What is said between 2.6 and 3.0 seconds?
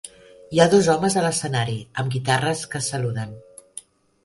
que es